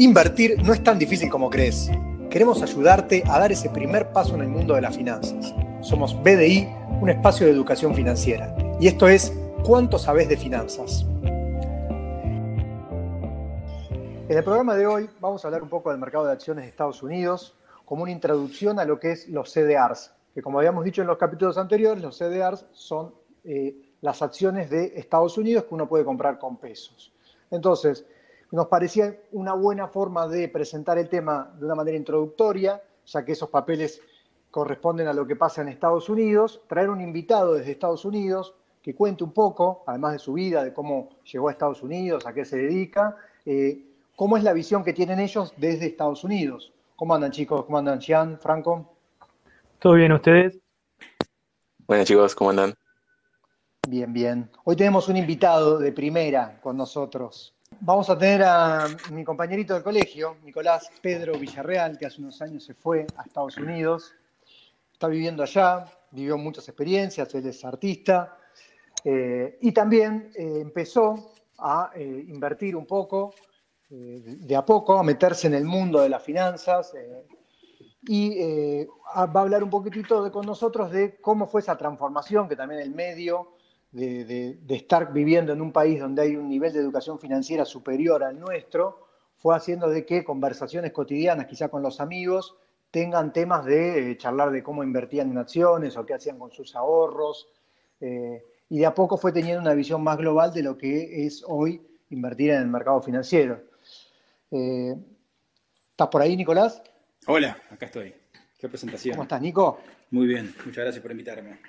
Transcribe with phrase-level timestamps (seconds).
[0.00, 1.90] Invertir no es tan difícil como crees.
[2.30, 5.52] Queremos ayudarte a dar ese primer paso en el mundo de las finanzas.
[5.80, 6.68] Somos BDI,
[7.00, 8.56] un espacio de educación financiera.
[8.78, 9.32] Y esto es
[9.64, 11.04] ¿Cuánto sabes de finanzas?
[14.28, 16.70] En el programa de hoy vamos a hablar un poco del mercado de acciones de
[16.70, 21.02] Estados Unidos como una introducción a lo que es los CDRs, que como habíamos dicho
[21.02, 23.12] en los capítulos anteriores, los CDRs son
[23.42, 27.12] eh, las acciones de Estados Unidos que uno puede comprar con pesos.
[27.50, 28.06] Entonces,
[28.50, 33.32] nos parecía una buena forma de presentar el tema de una manera introductoria, ya que
[33.32, 34.00] esos papeles
[34.50, 38.94] corresponden a lo que pasa en Estados Unidos, traer un invitado desde Estados Unidos que
[38.94, 42.44] cuente un poco, además de su vida, de cómo llegó a Estados Unidos, a qué
[42.44, 43.84] se dedica, eh,
[44.16, 46.72] cómo es la visión que tienen ellos desde Estados Unidos.
[46.96, 47.64] ¿Cómo andan chicos?
[47.66, 48.94] ¿Cómo andan Jean, Franco?
[49.78, 50.58] ¿Todo bien ustedes?
[51.86, 52.74] Buenas chicos, ¿cómo andan?
[53.86, 54.50] Bien, bien.
[54.64, 57.54] Hoy tenemos un invitado de primera con nosotros.
[57.88, 62.62] Vamos a tener a mi compañerito de colegio, Nicolás Pedro Villarreal, que hace unos años
[62.62, 64.12] se fue a Estados Unidos.
[64.92, 68.36] Está viviendo allá, vivió muchas experiencias, él es artista.
[69.02, 73.32] Eh, y también eh, empezó a eh, invertir un poco,
[73.88, 76.92] de a poco, a meterse en el mundo de las finanzas.
[78.06, 82.82] y va a hablar un poquitito con nosotros de cómo fue esa transformación que también
[82.82, 83.56] el medio
[83.92, 88.38] de, estar viviendo en un país donde hay un nivel de educación financiera superior al
[88.38, 92.56] nuestro, fue haciendo de que conversaciones cotidianas, quizá con los amigos,
[92.90, 96.74] tengan temas de eh, charlar de cómo invertían en acciones o qué hacían con sus
[96.74, 97.48] ahorros.
[98.00, 101.44] Eh, y de a poco fue teniendo una visión más global de lo que es
[101.46, 103.62] hoy invertir en el mercado financiero.
[104.50, 104.96] Eh,
[105.90, 106.82] ¿Estás por ahí, Nicolás?
[107.26, 108.14] Hola, acá estoy.
[108.58, 109.14] Qué presentación.
[109.14, 109.80] ¿Cómo estás, Nico?
[110.10, 111.60] Muy bien, muchas gracias por invitarme.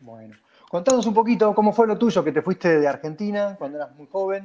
[0.00, 0.36] Bueno.
[0.68, 4.06] Contanos un poquito cómo fue lo tuyo, que te fuiste de Argentina cuando eras muy
[4.06, 4.44] joven.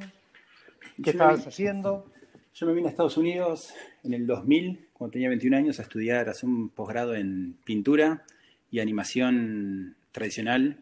[1.02, 2.06] ¿Qué estabas haciendo?
[2.54, 6.28] Yo me vine a Estados Unidos en el 2000, cuando tenía 21 años, a estudiar,
[6.28, 8.24] a hacer un posgrado en pintura
[8.70, 10.78] y animación tradicional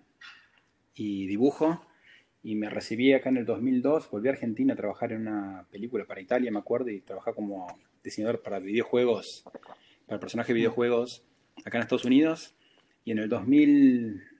[0.94, 1.84] y dibujo.
[2.44, 6.04] Y me recibí acá en el 2002, volví a Argentina a trabajar en una película
[6.04, 7.66] para Italia, me acuerdo, y trabajé como
[8.04, 9.44] diseñador para videojuegos,
[10.06, 11.24] para personajes de videojuegos
[11.64, 12.54] acá en Estados Unidos.
[13.04, 14.31] Y en el 2000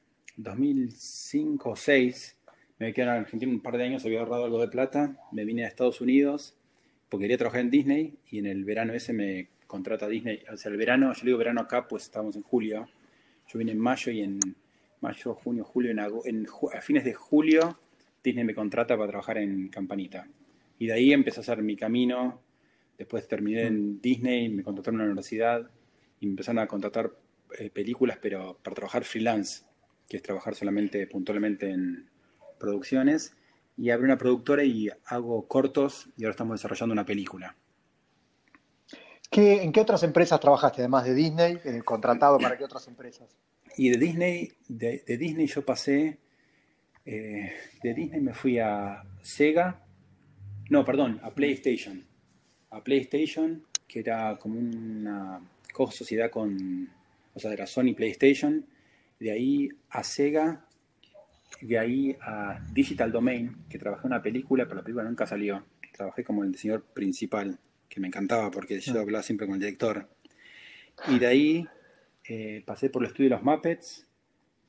[0.43, 2.37] 2005 o 2006
[2.79, 5.65] me quedé en Argentina un par de años, había ahorrado algo de plata, me vine
[5.65, 6.57] a Estados Unidos
[7.09, 10.43] porque quería trabajar en Disney y en el verano ese me contrata Disney.
[10.53, 12.89] O sea, el verano, yo digo verano acá, pues estábamos en julio.
[13.49, 14.41] Yo vine en mayo y en
[15.01, 17.79] mayo, junio, julio, en, en a fines de julio
[18.23, 20.27] Disney me contrata para trabajar en Campanita.
[20.79, 22.41] Y de ahí empecé a hacer mi camino.
[22.97, 25.71] Después terminé en Disney, me contrataron en la universidad
[26.21, 27.13] y me empezaron a contratar
[27.59, 29.65] eh, películas, pero para trabajar freelance
[30.09, 32.11] que es trabajar solamente puntualmente en
[32.59, 33.35] producciones,
[33.77, 37.57] y abrí una productora y hago cortos y ahora estamos desarrollando una película.
[39.35, 41.59] ¿En qué otras empresas trabajaste, además de Disney?
[41.65, 43.35] Eh, ¿Contratado para qué otras empresas?
[43.79, 46.19] Y de Disney, de, Disney yo pasé,
[47.07, 47.53] eh,
[47.83, 49.81] de Disney me fui a Sega,
[50.69, 52.05] no, perdón, a PlayStation.
[52.71, 55.41] A PlayStation, que era como una
[55.73, 56.91] co-sociedad con,
[57.33, 58.67] o sea, era Sony PlayStation,
[59.23, 60.67] de ahí a Sega,
[61.61, 65.65] de ahí a Digital Domain, que trabajé en una película, pero la película nunca salió.
[65.93, 69.03] Trabajé como el diseñador principal, que me encantaba porque yo ah.
[69.03, 70.09] hablaba siempre con el director.
[71.07, 71.69] Y de ahí
[72.25, 74.09] eh, pasé por el estudio de los Muppets,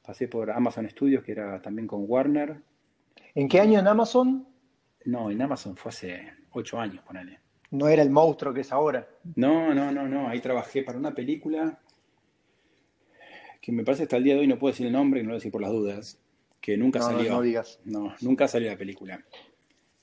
[0.05, 2.61] pasé por Amazon Studios, que era también con Warner.
[3.33, 4.47] ¿En qué año en Amazon?
[5.05, 7.39] No, en Amazon fue hace ocho años, ponele.
[7.71, 9.07] ¿No era el monstruo que es ahora?
[9.35, 10.29] No, no, no, no.
[10.29, 11.79] Ahí trabajé para una película
[13.63, 15.31] que me parece hasta el día de hoy no puedo decir el nombre, no lo
[15.31, 16.19] voy a decir por las dudas,
[16.59, 17.31] que nunca salió.
[17.31, 17.79] No, digas.
[17.85, 19.23] No, nunca salió la película.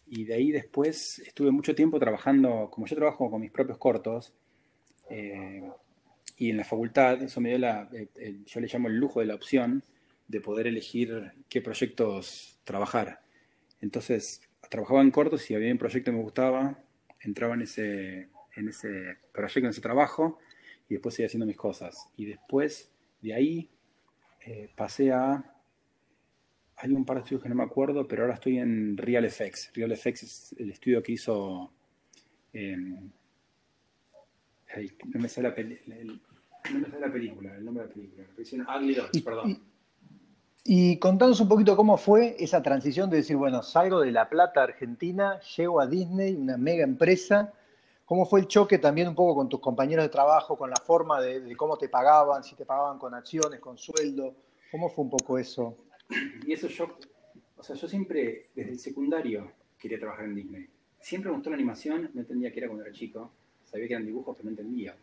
[0.07, 4.33] Y de ahí después estuve mucho tiempo trabajando, como yo trabajo con mis propios cortos,
[5.11, 5.71] eh,
[6.39, 7.91] y en la facultad eso me dio la,
[8.47, 9.85] yo le llamo el lujo de la opción
[10.27, 13.21] de poder elegir qué proyectos trabajar.
[13.83, 14.41] Entonces,
[14.71, 16.83] trabajaba en cortos y había un proyecto que me gustaba,
[17.21, 20.39] entraba en ese, en ese proyecto, en ese trabajo,
[20.89, 22.09] y después seguía haciendo mis cosas.
[22.17, 22.91] Y después
[23.21, 23.71] de ahí
[24.47, 25.45] eh, pasé a...
[26.77, 29.71] Hay un par de estudios que no me acuerdo, pero ahora estoy en Real Effects.
[29.75, 31.73] Real Effects es el estudio que hizo...
[32.53, 33.11] Em,
[35.05, 38.27] no, me sale la película, el nombre de la película.
[38.77, 39.63] Ugly Dogs, perdón.
[40.65, 44.63] Y contanos un poquito cómo fue esa transición de decir, bueno, salgo de La Plata,
[44.63, 47.53] Argentina, llego a Disney, una mega empresa,
[48.11, 51.21] ¿Cómo fue el choque también un poco con tus compañeros de trabajo, con la forma
[51.21, 54.35] de, cómo te pagaban, si te pagaban con acciones, con sueldo?
[54.73, 55.77] ¿Cómo fue un poco eso?
[56.45, 56.99] Y eso yo,
[57.57, 60.67] o sea, yo siempre desde el secundario quería trabajar en Disney.
[61.01, 63.31] siempre me gustó la animación, no entendía qué era cuando era chico.
[63.71, 64.97] Sabía que eran dibujos, pero no entendía.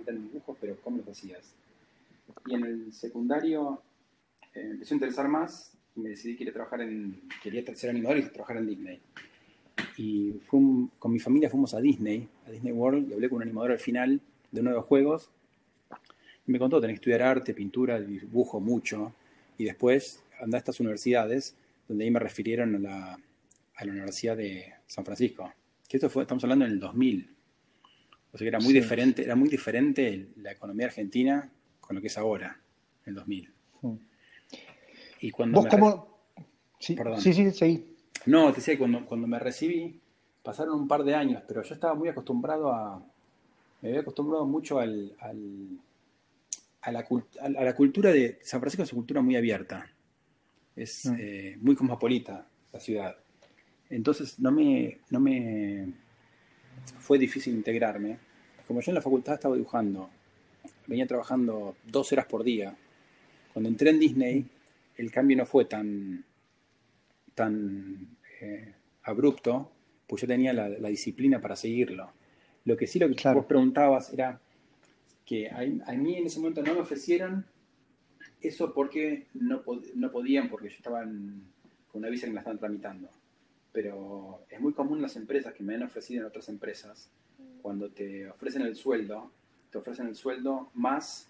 [0.00, 1.54] Eran dibujos, pero ¿cómo los hacías?
[2.46, 3.82] Y en el secundario
[4.54, 8.18] eh, empecé a interesar más y me decidí que quería trabajar en, quería ser animador
[8.18, 9.00] y trabajar en Disney.
[9.96, 13.72] Y con mi familia fuimos a Disney, a Disney World, y hablé con un animador
[13.72, 15.30] al final de uno de los juegos.
[16.46, 19.12] Y me contó, tenés que estudiar arte, pintura, dibujo mucho.
[19.58, 21.54] Y después andá a estas universidades,
[21.88, 23.18] donde ahí me refirieron a la,
[23.76, 25.52] a la Universidad de San Francisco.
[25.88, 27.30] Que esto fue, estamos hablando en el 2000.
[28.32, 31.50] O sea que era muy diferente, era muy diferente la economía argentina
[31.80, 32.58] con lo que es ahora,
[33.04, 33.52] en el 2000.
[35.20, 36.12] Y cuando ¿Vos cómo?
[36.78, 36.96] Sí,
[37.32, 37.91] sí, sí,
[38.26, 40.00] No, te decía, cuando, cuando me recibí,
[40.42, 43.02] pasaron un par de años, pero yo estaba muy acostumbrado a.
[43.80, 47.06] Me había acostumbrado mucho al, a, la,
[47.40, 48.38] a, la, cultura de.
[48.42, 49.90] San Francisco es una cultura muy abierta.
[50.76, 51.16] Es mm.
[51.18, 53.16] eh, muy cosmopolita la ciudad.
[53.90, 55.92] Entonces no me, no me
[57.00, 58.18] fue difícil integrarme.
[58.66, 60.08] Como yo en la facultad estaba dibujando,
[60.86, 62.74] venía trabajando dos horas por día.
[63.52, 64.46] Cuando entré en Disney,
[64.96, 66.24] el cambio no fue tan,
[67.34, 69.70] tan eh, abrupto,
[70.06, 72.12] pues yo tenía la, disciplina para seguirlo.
[72.64, 74.40] Lo que sí lo que vos preguntabas era
[75.24, 77.46] que a, mí en ese momento no me ofrecieron
[78.40, 79.62] eso porque no,
[79.94, 81.44] no podían, porque yo estaba con
[81.92, 83.08] una visa que me la estaban tramitando
[83.72, 87.08] pero es muy común las empresas que me han ofrecido en otras empresas,
[87.62, 89.30] cuando te ofrecen el sueldo,
[89.70, 91.26] te ofrecen el sueldo más,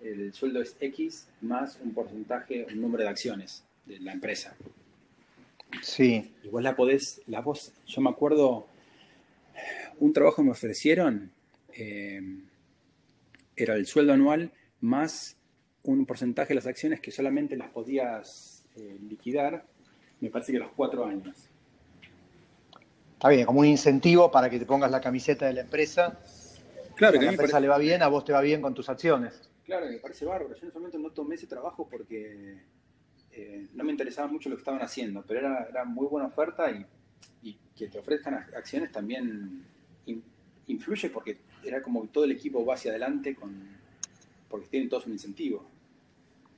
[0.00, 4.56] el sueldo es X, más un porcentaje, un número de acciones de la empresa.
[5.82, 6.34] Sí.
[6.42, 8.66] Y vos la podés, la voz, yo me acuerdo,
[9.98, 11.32] un trabajo me ofrecieron,
[11.72, 12.20] eh,
[13.56, 15.36] era el sueldo anual más
[15.84, 19.64] un porcentaje de las acciones que solamente las podías eh, liquidar,
[20.20, 21.48] me parece que a los cuatro años.
[23.14, 26.18] Está bien, como un incentivo para que te pongas la camiseta de la empresa.
[26.96, 28.88] Claro, que a la empresa le va bien, a vos te va bien con tus
[28.88, 29.50] acciones.
[29.64, 30.54] Claro, me parece bárbaro.
[30.54, 32.62] Yo en ese momento no tomé ese trabajo porque
[33.36, 36.70] eh, no me interesaba mucho lo que estaban haciendo, pero era, era muy buena oferta
[36.70, 36.86] y,
[37.74, 39.64] que te ofrezcan acciones también
[40.68, 43.52] influye porque era como que todo el equipo va hacia adelante con,
[44.48, 45.64] porque tienen todos un incentivo.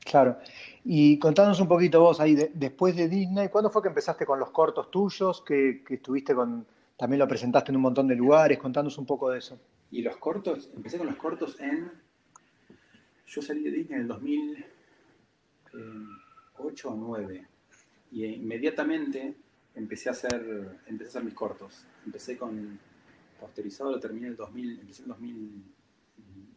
[0.05, 0.39] Claro.
[0.85, 4.51] Y contanos un poquito vos ahí, después de Disney, ¿cuándo fue que empezaste con los
[4.51, 5.43] cortos tuyos?
[5.43, 9.39] Que, estuviste con, también lo presentaste en un montón de lugares, contanos un poco de
[9.39, 9.59] eso.
[9.91, 11.91] Y los cortos, empecé con los cortos en,
[13.27, 14.09] yo salí de Disney en el
[16.77, 17.47] 2008 o 2009
[18.13, 19.35] y inmediatamente
[19.75, 21.85] empecé a hacer, empecé a hacer mis cortos.
[22.05, 22.79] Empecé con
[23.41, 25.65] posterizado, lo terminé en el 2000, empecé en 2000,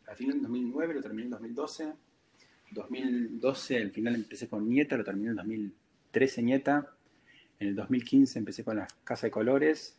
[0.07, 1.93] al final en 2009, lo terminé en 2012
[2.71, 6.95] 2012, al final empecé con Nieta, lo terminé en 2013 Nieta.
[7.59, 9.97] En el 2015 empecé con la Casa de Colores,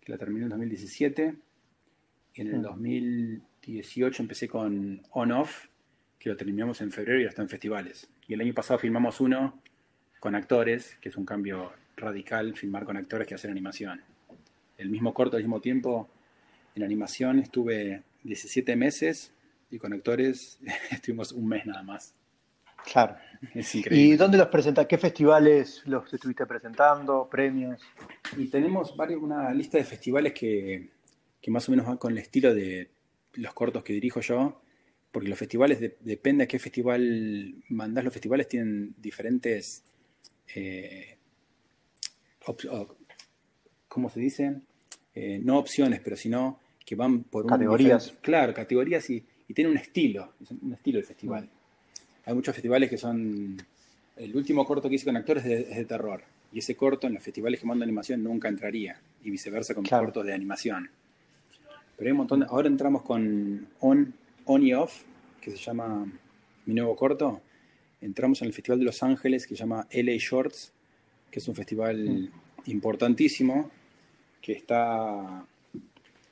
[0.00, 1.36] que la terminé en 2017.
[2.34, 4.24] En el 2018 mm.
[4.24, 5.66] empecé con On Off,
[6.18, 8.08] que lo terminamos en febrero y está en festivales.
[8.30, 9.60] Y el año pasado filmamos uno
[10.20, 14.04] con actores, que es un cambio radical, filmar con actores que hacer animación.
[14.78, 16.08] El mismo corto al mismo tiempo,
[16.76, 19.34] en animación estuve 17 meses
[19.68, 20.60] y con actores
[20.92, 22.14] estuvimos un mes nada más.
[22.84, 23.16] Claro.
[23.52, 24.14] Es increíble.
[24.14, 24.86] ¿Y dónde los presentas?
[24.86, 27.28] ¿Qué festivales los estuviste presentando?
[27.28, 27.82] ¿Premios?
[28.36, 30.88] Y tenemos varios, una lista de festivales que,
[31.48, 32.92] más o menos van con el estilo de
[33.32, 34.62] los cortos que dirijo yo,
[35.12, 39.82] porque los festivales, depende a qué festival mandás, los festivales tienen diferentes,
[40.54, 41.16] eh,
[43.88, 44.56] ¿cómo se dice?
[45.14, 48.12] Eh, no opciones, pero sino que van por categorías.
[48.22, 51.48] claro, categorías y y tiene un estilo, un estilo del festival.
[52.24, 53.56] Hay muchos festivales que son,
[54.16, 57.22] el último corto que hice con actores es de, terror, y ese corto en los
[57.24, 60.88] festivales que mando animación nunca entraría, y viceversa con cortos de animación.
[61.96, 64.14] Pero hay un montón, ahora entramos con On,
[64.52, 65.04] On y Off,
[65.40, 66.04] que se llama
[66.66, 67.40] mi nuevo corto,
[68.00, 70.72] entramos en el Festival de Los Ángeles que se llama LA Shorts,
[71.30, 72.32] que es un festival mm.
[72.66, 73.70] importantísimo
[74.42, 75.46] que está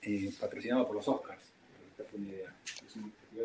[0.02, 1.52] eh, patrocinado por los Oscars.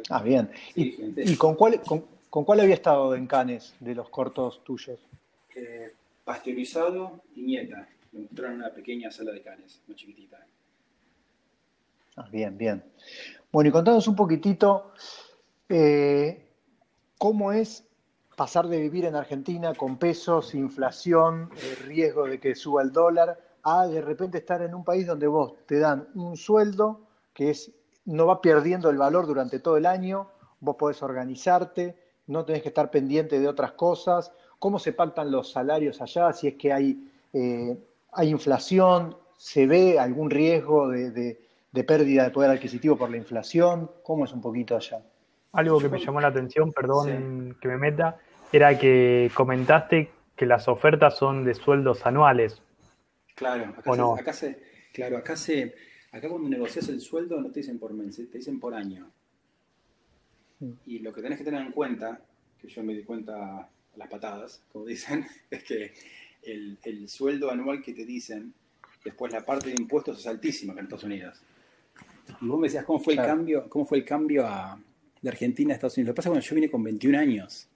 [0.09, 0.49] Ah, bien.
[0.73, 4.99] ¿Y, con, cuál, con, cuál había estado en Canes de los cortos tuyos?
[5.55, 5.93] Eh,
[6.25, 7.87] pasteurizado y nieta.
[8.11, 10.43] Me mostraron una pequeña sala de Canes, muy chiquitita.
[12.15, 12.83] Ah, bien, bien.
[13.53, 14.93] Bueno, y contanos un poquitito
[15.69, 16.49] eh,
[17.19, 17.85] cómo es
[18.35, 23.39] pasar de vivir en Argentina con pesos, inflación, el riesgo de que suba el dólar,
[23.61, 27.71] a de repente estar en un país donde vos te dan un sueldo que es
[28.05, 30.29] no va perdiendo el valor durante todo el año,
[30.59, 31.95] vos podés organizarte,
[32.25, 36.47] no tenés que estar pendiente de otras cosas, cómo se pactan los salarios allá, si
[36.47, 37.77] es que hay, eh,
[38.13, 41.37] hay inflación, ¿Se ve algún riesgo de,
[41.81, 43.89] pérdida de poder adquisitivo por la inflación?
[44.03, 45.01] ¿Cómo es un poquito allá?
[45.53, 48.19] Algo que me llamó la atención, perdón que me meta,
[48.51, 52.61] era que comentaste que las ofertas son de sueldos anuales.
[53.35, 54.61] Claro, acá, acá se,
[54.93, 55.75] claro, acá se,
[56.11, 59.11] acá cuando negocias el sueldo no te dicen por mes, te dicen por año.
[60.59, 60.71] Mm.
[60.85, 62.21] Y lo que tenés que tener en cuenta,
[62.59, 65.93] que yo me di cuenta a las patadas, como dicen, es que
[66.43, 68.53] el, sueldo anual que te dicen,
[69.03, 71.41] después la parte de impuestos es altísima acá en Estados Unidos.
[72.41, 74.47] Y vos me decías, ¿cómo fue el cambio, cómo fue el cambio
[75.21, 76.09] de Argentina a Estados Unidos?
[76.09, 77.69] Lo que pasa es que cuando yo vine con 21 años,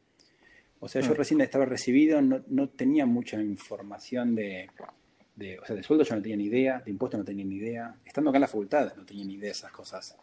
[0.79, 1.15] o sea, yo ah.
[1.15, 4.69] recién estaba recibido, no, no tenía mucha información de,
[5.35, 7.55] de, o sea, de sueldo yo no tenía ni idea, de impuestos no tenía ni
[7.55, 10.17] idea, estando acá en la facultad no tenía ni idea de esas cosas.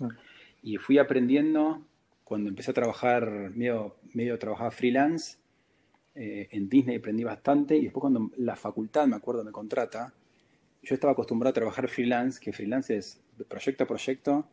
[0.00, 0.08] Ah.
[0.62, 1.84] Y fui aprendiendo
[2.24, 5.38] cuando empecé a trabajar, medio, medio trabajaba freelance,
[6.14, 10.12] eh, en Disney aprendí bastante y después cuando la facultad, me acuerdo, me contrata,
[10.82, 14.48] yo estaba acostumbrado a trabajar freelance, que freelance es proyecto a proyecto,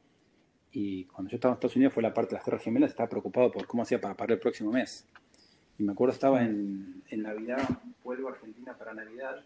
[0.72, 3.10] y cuando yo estaba en Estados Unidos fue la parte de las Tierras Gemelas, estaba
[3.10, 5.08] preocupado por cómo hacía para pagar el próximo mes.
[5.80, 7.68] Y me acuerdo estaba en, en Navidad,
[8.04, 9.44] vuelvo a Argentina para Navidad,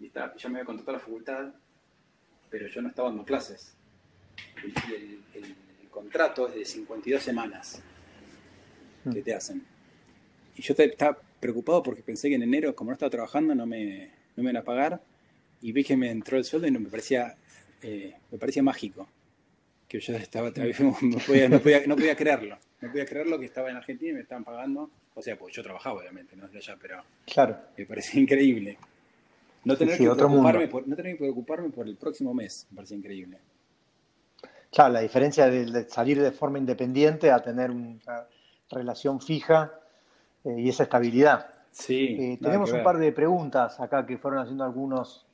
[0.00, 1.54] y estaba, ya me había contratado la facultad,
[2.48, 3.76] pero yo no estaba dando clases.
[4.64, 5.56] Y el, el,
[5.90, 7.82] contrato es de 52 semanas
[9.12, 9.66] que te hacen.
[10.56, 14.06] Y yo estaba preocupado porque pensé que en enero, como no estaba trabajando, no me,
[14.36, 15.02] no me iban a pagar.
[15.62, 17.36] Y vi que me entró el sueldo y no, me, parecía,
[17.82, 19.08] eh, me parecía mágico.
[19.88, 20.50] Que yo estaba,
[21.00, 22.58] no podía, no, podía, no podía creerlo.
[22.80, 24.90] No podía creerlo que estaba en Argentina y me estaban pagando.
[25.14, 27.58] O sea, pues yo trabajaba, obviamente, no desde allá, pero claro.
[27.76, 28.78] me parecía increíble.
[29.64, 32.96] No tener, que preocuparme por, no tener que preocuparme por el próximo mes, me parecía
[32.96, 33.38] increíble.
[34.72, 38.26] Claro, la diferencia de, salir de forma independiente a tener una
[38.70, 39.74] relación fija
[40.44, 41.50] eh, y esa estabilidad.
[41.72, 42.16] Sí.
[42.18, 45.26] Eh, tenemos un par de preguntas acá que fueron haciendo algunos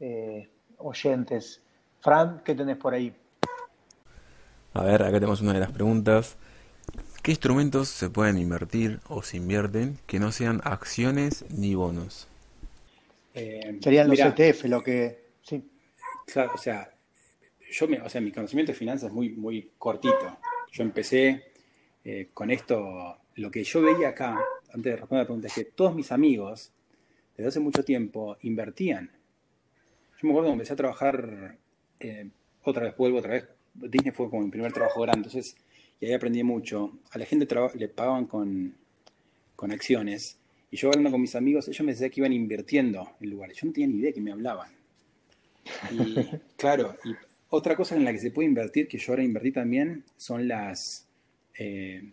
[0.00, 1.62] eh, oyentes.
[2.00, 3.14] Fran, ¿qué tenés por ahí?
[4.72, 6.36] A ver, acá tenemos una de las preguntas.
[7.22, 12.26] ¿Qué instrumentos se pueden invertir o se invierten que no sean acciones ni bonos?
[13.34, 15.30] Serían los ETF, lo que.
[15.42, 15.62] Sí.
[16.26, 16.90] Claro, o sea,
[17.70, 20.38] yo o sea, mi conocimiento de finanzas es muy, muy cortito.
[20.72, 21.52] Yo empecé
[22.32, 24.38] con esto lo que yo veía acá,
[24.68, 26.72] antes de responder la pregunta, es que todos mis amigos,
[27.36, 29.10] desde hace mucho tiempo, invertían.
[30.20, 31.56] Yo me acuerdo cuando empecé a trabajar,
[31.98, 32.28] eh,
[32.62, 35.56] otra vez vuelvo, otra vez, Disney fue como mi primer trabajo grande, entonces,
[35.98, 36.98] y ahí aprendí mucho.
[37.12, 38.74] A la gente le pagaban con,
[39.56, 40.38] con acciones,
[40.70, 43.56] y yo hablando con mis amigos, ellos me decían que iban invirtiendo en lugares.
[43.56, 44.68] Yo no tenía ni idea que me hablaban.
[45.90, 46.14] Y
[46.56, 47.14] claro, y
[47.48, 51.08] otra cosa en la que se puede invertir, que yo ahora invertí también, son las...
[51.58, 52.12] Eh,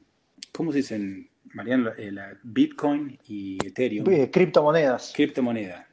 [0.54, 1.92] ¿cómo se dicen, Mariano?
[1.98, 2.12] Eh,
[2.42, 4.06] Bitcoin y Ethereum.
[4.32, 5.12] Criptomonedas.
[5.14, 5.86] Criptomonedas.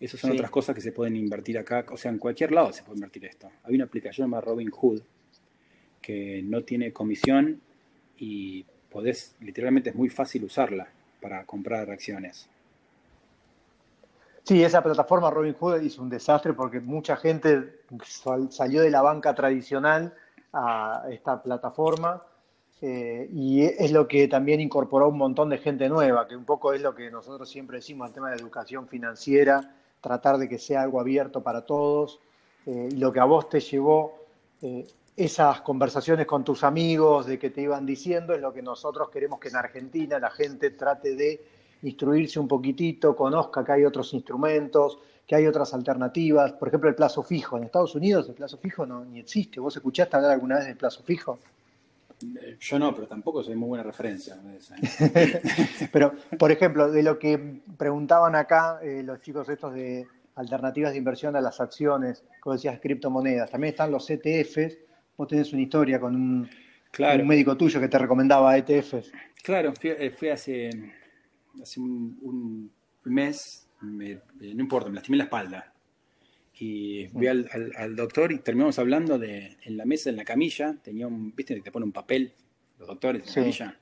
[0.00, 1.84] Esas son otras cosas que se pueden invertir acá.
[1.90, 3.50] O sea, en cualquier lado se puede invertir esto.
[3.64, 5.02] Hay una aplicación llamada Robinhood
[6.00, 7.60] que no tiene comisión
[8.16, 10.88] y podés, literalmente es muy fácil usarla
[11.20, 12.48] para comprar acciones.
[14.42, 17.82] Sí, esa plataforma Robinhood hizo un desastre porque mucha gente
[18.48, 20.14] salió de la banca tradicional
[20.52, 22.22] a esta plataforma
[22.80, 26.72] eh, y es lo que también incorporó un montón de gente nueva, que un poco
[26.72, 30.82] es lo que nosotros siempre decimos el tema de educación financiera, tratar de que sea
[30.82, 32.20] algo abierto para todos.
[32.66, 34.14] Eh, y lo que a vos te llevó
[34.62, 39.10] eh, esas conversaciones con tus amigos, de que te iban diciendo, es lo que nosotros
[39.10, 41.40] queremos que en Argentina la gente trate de
[41.82, 46.52] instruirse un poquitito, conozca que hay otros instrumentos, que hay otras alternativas.
[46.52, 47.56] Por ejemplo, el plazo fijo.
[47.56, 49.60] En Estados Unidos el plazo fijo no ni existe.
[49.60, 51.38] ¿Vos escuchaste hablar alguna vez del plazo fijo?
[52.60, 54.36] Yo no, pero tampoco soy muy buena referencia.
[55.92, 60.98] pero, por ejemplo, de lo que preguntaban acá eh, los chicos estos de alternativas de
[60.98, 64.78] inversión a las acciones, como decías, criptomonedas, también están los ETFs.
[65.16, 66.50] Vos tenés una historia con un,
[67.26, 69.12] médico tuyo que te recomendaba ETFs.
[69.42, 70.70] Claro, fui, eh, hace,
[71.60, 72.70] hace un,
[73.04, 73.68] mes,
[74.02, 74.20] eh,
[74.54, 75.69] no importa, me lastimé la espalda
[76.60, 81.06] y fui al, doctor y terminamos hablando de en la mesa, en la camilla, tenía
[81.06, 82.32] un, viste, te pone un papel,
[82.78, 83.78] los doctores en la camilla.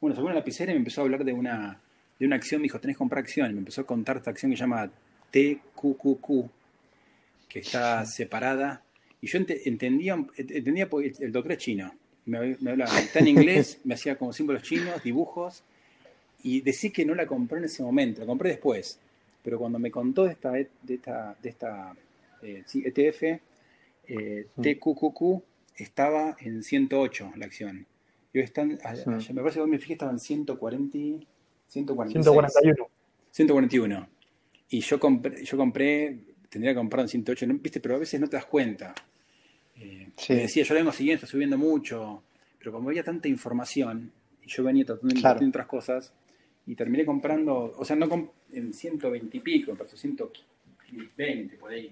[0.00, 1.80] Bueno, sacó una lapicera y me empezó a hablar de una,
[2.20, 4.30] de una acción, me dijo, tenés que comprar acción, y me empezó a contar esta
[4.30, 4.88] acción que se llama
[5.32, 6.48] TQQQ,
[7.48, 8.84] que está separada,
[9.20, 11.92] y yo entendía, entendía porque el doctor es chino,
[12.26, 15.64] me, me hablaba, está en inglés, me hacía como símbolos chinos, dibujos,
[16.44, 19.00] y decía que no la compré en ese momento, la compré después,
[19.42, 21.94] pero cuando me contó de esta, de esta, de esta
[22.42, 23.22] eh, ETF,
[24.08, 25.42] eh, TQQQ
[25.76, 27.86] estaba en 108 la acción.
[28.32, 31.26] Y hoy están, me parece que hoy me fijé, estaban 140,
[31.68, 32.88] 146, 141.
[33.30, 34.08] 141.
[34.70, 36.18] Y yo compré, yo compré
[36.52, 37.80] tendría que comprar en 108, ¿viste?
[37.80, 38.94] pero a veces no te das cuenta.
[39.76, 42.22] Eh, me decía, yo lo vengo siguiendo, está subiendo mucho,
[42.58, 46.12] pero como había tanta información, y yo venía tratando de invertir en otras cosas,
[46.66, 51.90] y terminé comprando, o sea, no en 120 y pico, pero 120 por ahí.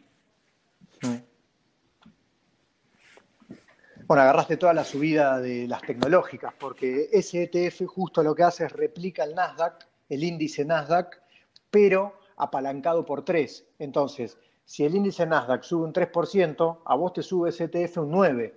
[4.07, 8.65] Bueno, agarraste toda la subida de las tecnológicas, porque ese ETF justo lo que hace
[8.65, 11.21] es replica el Nasdaq, el índice Nasdaq,
[11.71, 13.67] pero apalancado por tres.
[13.79, 18.13] Entonces, si el índice Nasdaq sube un 3%, a vos te sube ese ETF un
[18.13, 18.53] 9%.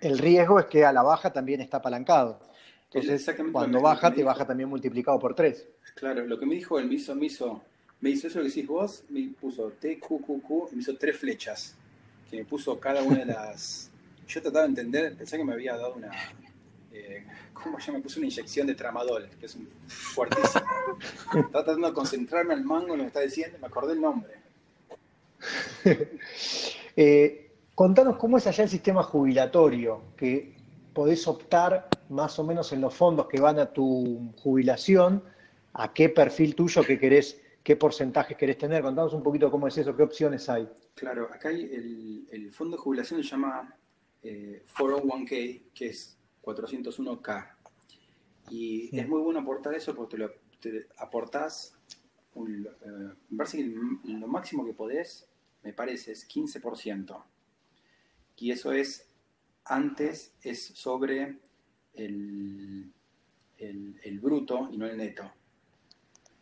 [0.00, 2.40] El riesgo es que a la baja también está apalancado.
[2.90, 5.68] Entonces, cuando baja, te baja también multiplicado por 3.
[5.94, 7.62] Claro, lo que me dijo el miso, me hizo,
[8.02, 11.76] me hizo eso que decís vos, me puso TQQQ y me hizo tres flechas,
[12.28, 13.90] que me puso cada una de las...
[14.28, 16.10] Yo trataba de entender, pensé que me había dado una...
[16.92, 20.64] Eh, ¿Cómo ya me puso una inyección de tramadol, que es un fuertísimo.
[21.26, 24.32] Estaba tratando de concentrarme al mango en lo que está diciendo, me acordé el nombre.
[26.96, 30.54] eh, contanos cómo es allá el sistema jubilatorio, que
[30.92, 35.22] podés optar más o menos en los fondos que van a tu jubilación,
[35.72, 38.82] a qué perfil tuyo que querés, qué porcentajes querés tener.
[38.82, 40.68] Contanos un poquito cómo es eso, qué opciones hay.
[40.94, 43.74] Claro, acá hay el, fondo de jubilación se llama
[44.22, 47.56] 401k, eh, que es 401k.
[48.50, 50.28] Y es muy bueno aportar eso porque
[50.60, 51.78] te, aportás,
[52.34, 55.28] un, eh, me parece que lo máximo que podés,
[55.62, 57.24] me parece, es 15%.
[58.36, 59.08] Y eso es,
[59.64, 61.38] antes es sobre
[61.94, 62.92] el,
[63.58, 65.30] el, bruto y no el neto.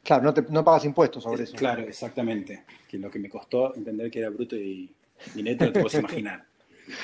[0.03, 1.57] Claro, no, te, no pagas impuestos sobre eso.
[1.57, 2.65] Claro, exactamente.
[2.89, 4.91] Que lo que me costó entender que era bruto y,
[5.37, 6.45] neto lo te puedes imaginar.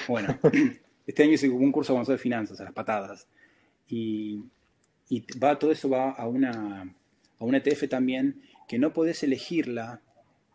[0.08, 0.36] Bueno,
[1.06, 3.28] este año hice un curso avanzado de finanzas, a las patadas.
[3.88, 4.42] Y,
[5.08, 6.92] y va, todo eso va a una,
[7.38, 10.00] a una ETF también, que no podés elegirla,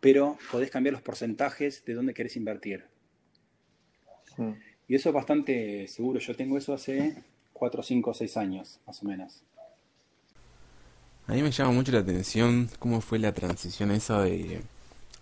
[0.00, 2.84] pero podés cambiar los porcentajes de dónde querés invertir.
[4.88, 6.18] Y eso es bastante seguro.
[6.18, 9.42] Yo tengo eso hace 4, 5, 6 años, más o menos.
[11.28, 14.60] A mí me llama mucho la atención cómo fue la transición esa de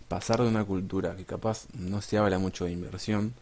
[0.09, 3.35] pasar de una cultura que capaz no se habla mucho de inversión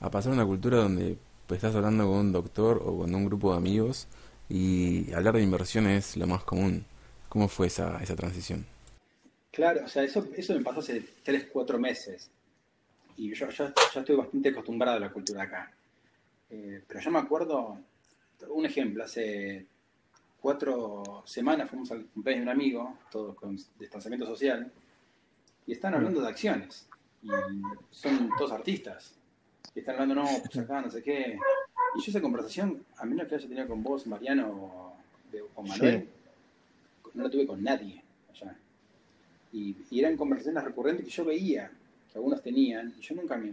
[0.00, 3.24] a pasar a una cultura donde pues, estás hablando con un doctor o con un
[3.26, 4.08] grupo de amigos
[4.48, 6.84] y hablar de inversión es lo más común.
[7.28, 8.66] ¿Cómo fue esa, esa transición?
[9.52, 12.28] Claro, o sea, eso, eso me pasó hace 3, 4 meses.
[13.16, 15.70] Y yo ya, estoy bastante acostumbrado a la cultura acá.
[16.50, 17.78] Eh, pero yo me acuerdo,
[18.48, 19.66] un ejemplo, hace
[20.40, 24.70] cuatro semanas fuimos al cumpleaños de un amigo, todos con distanciamiento social,
[25.66, 26.88] y están hablando de acciones.
[27.22, 27.28] Y
[27.90, 29.14] son todos artistas.
[29.74, 31.38] Y están hablando, no, pues acá, no sé qué.
[31.94, 34.96] Y yo esa conversación, a menos que haya tenido con vos, Mariano
[35.54, 36.08] o, Manuel,
[37.14, 38.56] no la tuve con nadie allá.
[39.52, 41.70] Y, eran conversaciones recurrentes que yo veía
[42.10, 43.52] que algunos tenían, y yo nunca me,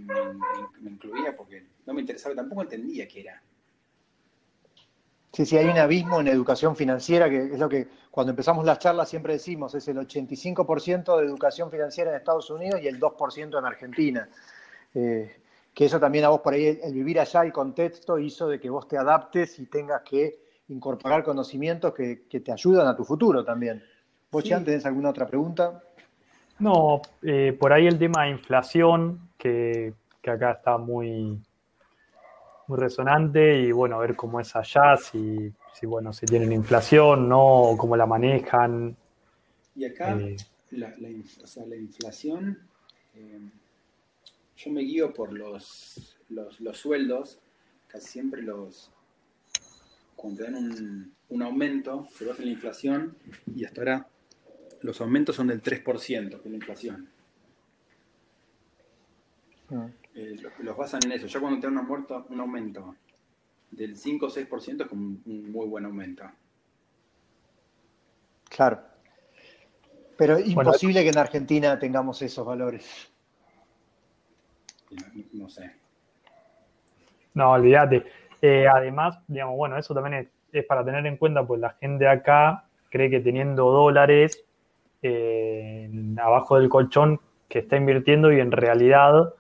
[0.89, 3.41] incluía porque no me interesaba, tampoco entendía qué era.
[5.33, 8.79] Sí, sí, hay un abismo en educación financiera, que es lo que cuando empezamos las
[8.79, 13.59] charlas siempre decimos, es el 85% de educación financiera en Estados Unidos y el 2%
[13.59, 14.29] en Argentina.
[14.95, 15.41] Eh,
[15.73, 18.67] que eso también a vos por ahí, el, vivir allá, el contexto hizo de que
[18.67, 23.83] vos te adaptes y tengas que incorporar conocimientos que, te ayudan a tu futuro también.
[24.31, 24.49] ¿Vos, sí.
[24.49, 25.83] tenés alguna otra pregunta?
[26.57, 29.93] No, eh, por ahí el tema de inflación, que,
[30.25, 31.39] acá está muy,
[32.67, 37.30] muy resonante, y bueno, a ver cómo es allá, si, si bueno, si tienen inflación,
[37.30, 38.95] no, cómo la manejan.
[39.75, 40.36] Y acá, eh,
[40.71, 42.60] la, la, inflación,
[43.15, 43.39] eh,
[44.58, 47.39] yo me guío por los, los, sueldos,
[47.88, 48.91] casi siempre los,
[50.15, 53.15] cuando dan un, un aumento, se baja la inflación
[53.56, 54.08] y hasta ahora
[54.82, 57.10] los aumentos son del 3%, que es la inflación.
[59.69, 59.89] Ah.
[60.17, 61.27] Eh, los, basan en eso.
[61.27, 62.95] Ya cuando te dan un, un aumento
[63.71, 66.23] del 5 o 6% es como un, muy buen aumento.
[68.49, 68.82] Claro.
[70.17, 73.12] Pero imposible que en Argentina tengamos esos valores
[75.34, 75.71] no, sé.
[77.34, 78.06] No, olvídate.
[78.41, 82.65] Eh, además, digamos, bueno, eso también es, para tener en cuenta, pues la gente acá
[82.89, 84.45] cree que teniendo dólares
[85.01, 85.89] eh,
[86.21, 89.37] abajo del colchón que está invirtiendo y en realidad eh,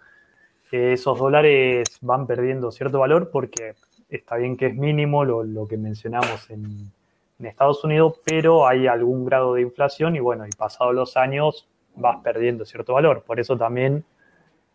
[0.71, 3.75] esos dólares van perdiendo cierto valor porque
[4.09, 6.91] está bien que es mínimo lo, que mencionamos en,
[7.39, 11.67] en, Estados Unidos, pero hay algún grado de inflación y bueno, y pasados los años
[11.95, 13.23] vas perdiendo cierto valor.
[13.23, 14.03] Por eso también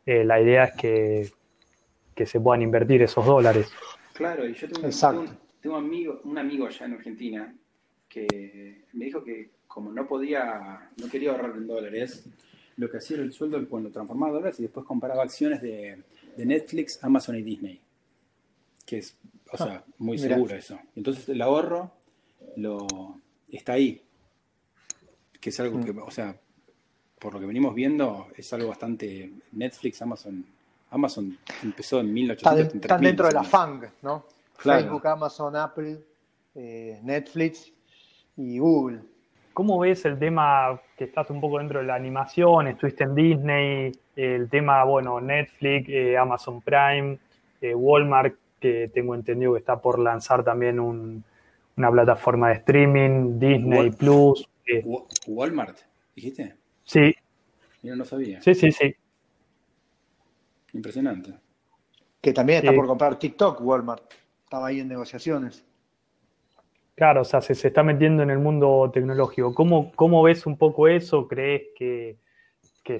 [0.04, 1.32] eh, la idea es que,
[2.24, 3.72] se puedan invertir esos dólares.
[4.12, 7.54] Claro, y yo tengo, un, amigo, un amigo allá en Argentina
[8.08, 12.28] que me dijo que como no podía, no quería ahorrar en dólares,
[12.76, 16.02] lo que hacía el sueldo cuando transformaba dólares y después comparaba acciones de,
[16.36, 17.80] Netflix, Amazon y Disney.
[18.86, 19.16] Que es,
[19.50, 20.78] o sea, ah, muy seguro eso.
[20.96, 21.92] Entonces el ahorro
[22.56, 22.86] lo,
[23.50, 24.02] está ahí.
[25.40, 25.84] Que es algo mm.
[25.84, 26.36] que, o sea,
[27.18, 29.30] por lo que venimos viendo, es algo bastante.
[29.52, 30.44] Netflix, Amazon.
[30.90, 32.86] Amazon empezó en 1830.
[32.86, 34.26] Están dentro de la FANG, ¿no?
[34.56, 35.98] Facebook, Amazon, Apple,
[36.54, 37.72] eh, Netflix
[38.36, 39.00] y Google.
[39.52, 42.68] ¿Cómo ves el tema que estás un poco dentro de la animación?
[42.68, 47.18] Estuviste en Disney, el tema, bueno, Netflix, eh, Amazon Prime,
[47.60, 53.90] eh, Walmart, que tengo entendido que está por lanzar también una plataforma de streaming, Disney
[53.90, 54.48] Plus.
[55.26, 55.78] Walmart,
[56.14, 56.54] dijiste.
[56.84, 57.14] Sí.
[57.82, 58.40] Yo no sabía.
[58.40, 58.94] Sí, sí, sí.
[60.72, 61.34] Impresionante.
[62.20, 64.04] Que también está por comprar TikTok, Walmart.
[64.44, 65.64] Estaba ahí en negociaciones.
[66.94, 69.54] Claro, o sea, se, está metiendo en el mundo tecnológico.
[69.54, 71.26] ¿Cómo, cómo ves un poco eso?
[71.26, 72.18] ¿Crees que,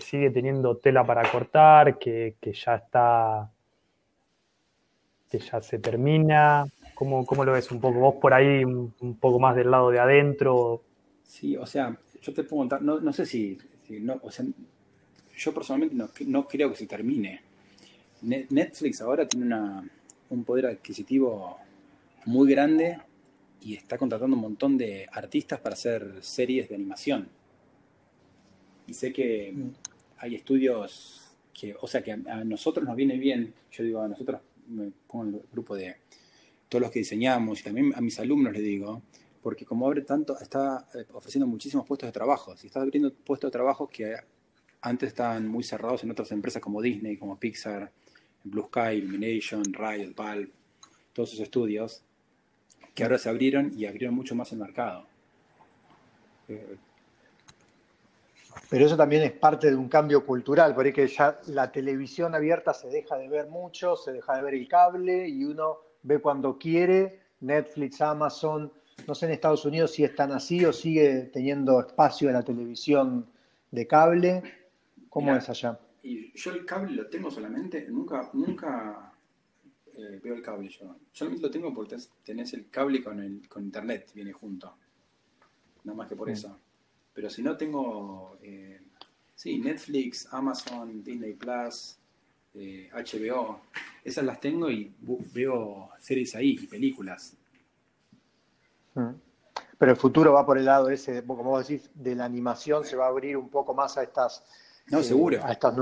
[0.00, 1.98] sigue teniendo tela para cortar?
[1.98, 3.50] Que, ya está.
[5.30, 6.64] que ya se termina?
[6.94, 7.98] ¿Cómo, ¿Cómo, lo ves un poco?
[7.98, 10.82] Vos por ahí, un, poco más del lado de adentro.
[11.24, 13.58] Sí, o sea, yo te puedo contar, no, no sé si
[14.00, 14.44] no, o sea,
[15.36, 17.42] yo personalmente no, creo que se termine.
[18.22, 19.84] Netflix ahora tiene una,
[20.30, 21.58] un poder adquisitivo
[22.24, 22.98] muy grande
[23.64, 27.28] y está contratando un montón de artistas para hacer series de animación.
[28.86, 29.70] Y sé que mm.
[30.18, 34.40] hay estudios que, o sea, que a, nosotros nos viene bien, yo digo a nosotros,
[34.68, 35.96] me pongo en el grupo de
[36.68, 39.02] todos los que diseñamos y también a mis alumnos les digo,
[39.42, 42.56] porque como abre tanto, está eh, ofreciendo muchísimos puestos de trabajo.
[42.56, 44.16] Si está abriendo puestos de trabajo que
[44.80, 47.92] antes estaban muy cerrados en otras empresas como Disney, como Pixar,
[48.42, 50.50] Blue Sky, Illumination, Riot, Valve,
[51.12, 52.02] todos esos estudios,
[52.94, 55.06] que ahora se abrieron y abrieron mucho más el mercado.
[56.48, 56.76] Eh,
[58.68, 62.74] Pero eso también es parte de un cambio cultural, porque que ya la televisión abierta
[62.74, 66.58] se deja de ver mucho, se deja de ver el cable y uno ve cuando
[66.58, 68.70] quiere, Netflix, Amazon,
[69.06, 72.42] no sé en Estados Unidos si es tan así o sigue teniendo espacio en la
[72.42, 73.26] televisión
[73.70, 74.42] de cable.
[75.08, 75.78] ¿Cómo es allá?
[76.02, 79.11] Y yo el cable lo tengo solamente, nunca, nunca
[79.96, 80.96] eh, veo el cable yo.
[81.12, 84.74] Solamente lo tengo porque tenés el cable con, el, con internet, viene junto.
[85.84, 86.32] Nada más que por mm.
[86.32, 86.58] eso.
[87.12, 88.80] Pero si no tengo, eh,
[89.34, 91.98] sí, Netflix, Amazon, Disney Plus,
[92.54, 94.92] HBO, eh, esas las tengo y
[95.32, 97.36] veo series ahí y películas.
[99.78, 102.96] Pero el futuro va por el lado ese, como vos decís, de la animación, se
[102.96, 104.44] va a abrir un poco más a estas.
[104.86, 105.44] No, eh, seguro.
[105.44, 105.74] A estas,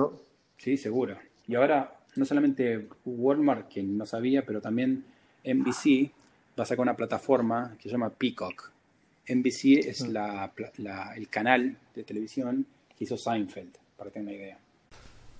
[0.58, 1.16] Sí, seguro.
[1.46, 5.04] Y ahora, no solamente Walmart, que no sabía, pero también
[5.44, 6.10] NBC
[6.58, 8.70] va a sacar una plataforma que se llama Peacock.
[9.28, 10.52] NBC es la,
[11.16, 14.58] el canal de televisión que hizo Seinfeld, para tener una idea.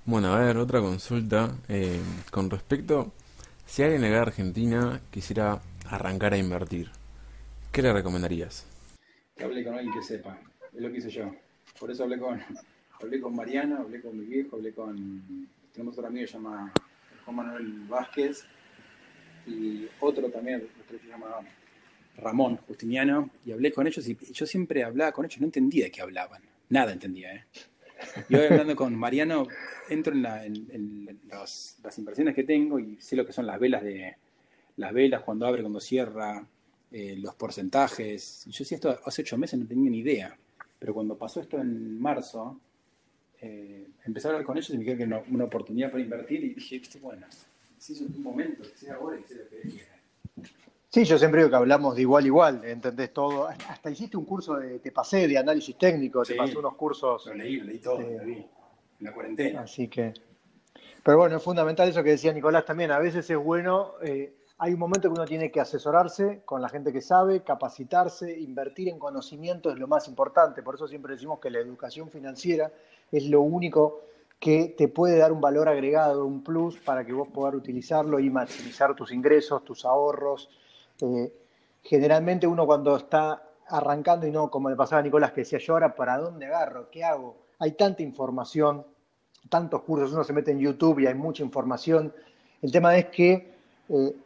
[0.05, 1.57] Bueno, a ver, otra consulta.
[1.69, 3.13] Eh, con respecto,
[3.67, 6.91] si alguien en Argentina quisiera arrancar a invertir,
[7.73, 8.67] ¿Qué le recomendarías?
[9.37, 10.37] Que hable con alguien que sepa.
[10.75, 11.33] Es lo que hice yo.
[11.79, 12.41] Por eso hablé con,
[13.01, 15.49] hablé con Mariana, hablé con mi viejo, hablé con.
[15.81, 16.71] Tenemos otro amigo que se llama
[17.25, 18.45] Juan Manuel Vázquez
[19.47, 21.37] y otro también, otro que se llama
[22.19, 25.91] Ramón Justiniano, y hablé con ellos y yo siempre hablaba con ellos, no entendía de
[25.91, 26.43] qué hablaban.
[26.69, 27.45] Nada entendía, ¿eh?
[28.29, 29.47] Y hoy hablando con Mariano,
[29.89, 30.27] entro en,
[30.71, 34.17] en, las inversiones que tengo y sé lo que son las velas de
[34.77, 36.45] las velas, cuando abre, cuando cierra,
[36.93, 38.45] eh, los porcentajes.
[38.51, 40.37] Yo sí, esto hace ocho meses no tenía ni idea,
[40.79, 42.61] pero cuando pasó esto en marzo,
[43.43, 46.45] eh, empecé a hablar con ellos y me dijeron que era una oportunidad para invertir
[46.45, 47.27] y dije, bueno,
[47.79, 50.01] si es un momento, que sea ahora y que sea lo que
[50.89, 53.47] Sí, yo siempre digo que hablamos de igual a igual, entendés todo.
[53.47, 57.27] Hasta hiciste un curso de, te pasé de análisis técnico, te pasé unos cursos.
[57.27, 58.49] Lo leí, leí todo, lo vi, en
[58.99, 59.61] la cuarentena.
[59.61, 60.13] Así que.
[61.05, 62.91] Pero bueno, es fundamental eso que decía Nicolás también.
[62.91, 66.69] A veces es bueno eh, hay un momento que uno tiene que asesorarse con la
[66.69, 70.63] gente que sabe, capacitarse, invertir en conocimiento es lo más importante.
[70.63, 72.71] Por eso siempre decimos que la educación financiera
[73.11, 74.03] es lo único
[74.39, 78.31] que te puede dar un valor agregado, un plus para que vos puedas utilizarlo y
[78.31, 80.49] maximizar tus ingresos, tus ahorros.
[81.03, 81.33] Eh,
[81.83, 85.75] generalmente uno cuando está arrancando y no como le pasaba a Nicolás que decía yo
[85.75, 88.85] ahora para dónde agarro, qué hago, hay tanta información,
[89.49, 92.13] tantos cursos, uno se mete en YouTube y hay mucha información.
[92.63, 93.55] El tema es que
[93.89, 94.17] eh,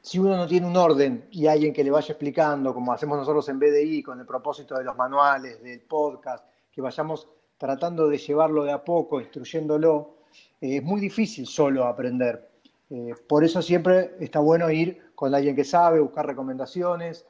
[0.00, 3.48] si uno no tiene un orden y alguien que le vaya explicando, como hacemos nosotros
[3.48, 8.64] en BDI, con el propósito de los manuales, del podcast, que vayamos tratando de llevarlo
[8.64, 10.14] de a poco, instruyéndolo,
[10.60, 12.48] eh, es muy difícil solo aprender.
[12.88, 17.26] Eh, por eso siempre está bueno ir con alguien que sabe, buscar recomendaciones.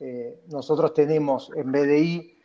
[0.00, 2.38] Eh, nosotros tenemos en BDI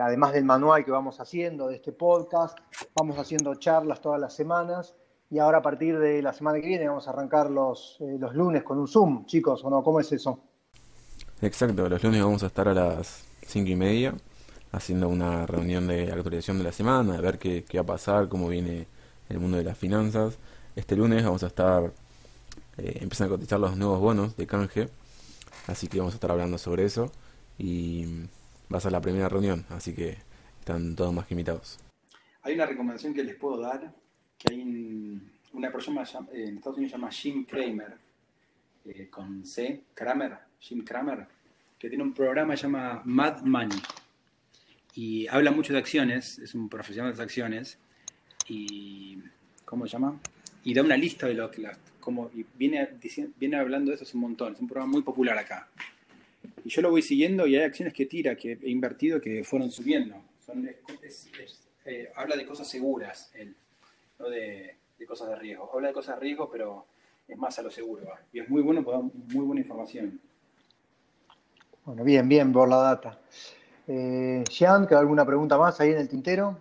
[0.00, 2.56] además del manual que vamos haciendo, de este podcast,
[2.94, 4.94] vamos haciendo charlas todas las semanas
[5.28, 8.62] y ahora a partir de la semana que viene vamos a arrancar los, los lunes
[8.62, 9.82] con un Zoom, chicos, ¿o no?
[9.82, 10.38] ¿Cómo es eso?
[11.40, 14.14] Exacto, los lunes vamos a estar a las cinco y media
[14.72, 18.28] haciendo una reunión de actualización de la semana, de ver qué, qué va a pasar,
[18.28, 18.86] cómo viene
[19.28, 20.38] el mundo de las finanzas.
[20.74, 21.92] Este lunes vamos a estar
[22.78, 24.88] eh, empezando a cotizar los nuevos bonos de canje,
[25.66, 27.12] así que vamos a estar hablando sobre eso
[27.58, 28.06] y
[28.72, 30.16] va a ser la primera reunión, así que
[30.58, 31.78] están todos más que invitados.
[32.42, 33.92] Hay una recomendación que les puedo dar,
[34.38, 35.20] que hay
[35.52, 37.98] una persona en Estados Unidos llama Jim Kramer,
[38.86, 41.26] eh, con C, Kramer, Jim Kramer,
[41.78, 43.78] que tiene un programa que se llama Mad Money
[44.94, 47.78] y habla mucho de acciones, es un profesional de acciones
[48.48, 49.18] y
[49.64, 50.20] ¿cómo se llama?
[50.64, 52.88] Y da una lista de lo que las como y viene
[53.36, 55.68] viene hablando de eso hace un montón, es un programa muy popular acá.
[56.64, 59.70] Y yo lo voy siguiendo y hay acciones que tira, que he invertido, que fueron
[59.70, 60.16] subiendo.
[61.84, 63.54] Eh, habla de cosas seguras, él,
[64.18, 64.76] no de,
[65.06, 65.70] cosas de riesgo.
[65.72, 66.86] Habla de cosas de riesgo, pero
[67.26, 68.08] es más a lo seguro.
[68.32, 70.20] Y es muy bueno, muy buena información.
[71.84, 73.20] Bueno, bien, bien por la data.
[73.88, 76.58] Eh, Jean, ¿queda alguna pregunta más ahí en el tintero?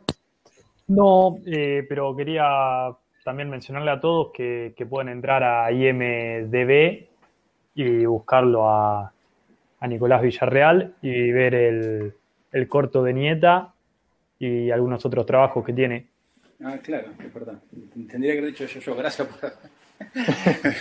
[0.87, 7.07] No, eh, pero quería también mencionarle a todos que, que pueden entrar a IMDB
[7.75, 9.13] y buscarlo a,
[9.79, 12.13] a Nicolás Villarreal y ver el,
[12.51, 13.73] el, corto de Nieta
[14.39, 16.07] y algunos otros trabajos que tiene.
[16.63, 17.59] Ah, claro, es verdad.
[18.09, 18.95] Tendría que haber dicho yo, yo.
[18.95, 19.53] Gracias por...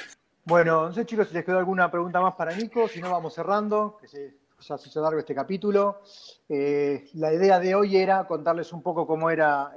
[0.45, 3.35] bueno, no sé chicos si les quedó alguna pregunta más para Nico, si no vamos
[3.35, 6.03] cerrando, que se, ya se hizo largo este capítulo.
[6.49, 9.73] Eh, la idea de hoy era contarles un poco cómo era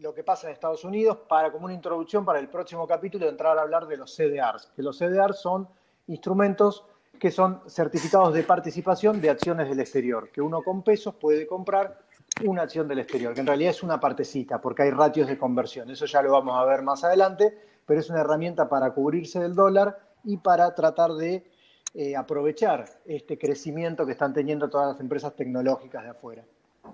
[0.00, 3.58] lo que pasa en Estados Unidos para como una introducción para el próximo capítulo entrar
[3.58, 5.68] a hablar de los CDRs, que los CDRs son
[6.06, 6.84] instrumentos
[7.18, 12.00] que son certificados de participación de acciones del exterior, que uno con pesos puede comprar
[12.44, 15.88] una acción del exterior, que en realidad es una partecita, porque hay ratios de conversión.
[15.90, 17.56] Eso ya lo vamos a ver más adelante,
[17.86, 21.46] pero es una herramienta para cubrirse del dólar y para tratar de
[21.94, 26.44] eh, aprovechar este crecimiento que están teniendo todas las empresas tecnológicas de afuera.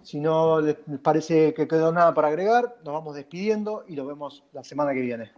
[0.02, 4.44] Si no les parece que quedó nada para agregar, nos vamos despidiendo y lo vemos
[4.52, 5.28] la semana que viene.